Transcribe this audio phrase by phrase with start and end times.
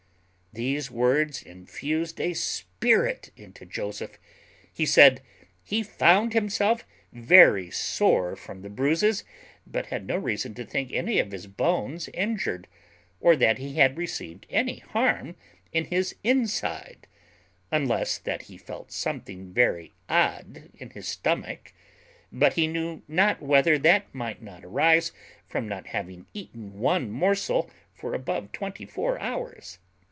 [0.53, 4.19] These words infused a spirit into Joseph;
[4.73, 5.21] he said,
[5.63, 9.23] "He found himself very sore from the bruises,
[9.65, 12.67] but had no reason to think any of his bones injured,
[13.21, 15.37] or that he had received any harm
[15.71, 17.07] in his inside,
[17.71, 21.71] unless that he felt something very odd in his stomach;
[22.29, 25.13] but he knew not whether that might not arise
[25.47, 29.79] from not having eaten one morsel for above twenty four hours."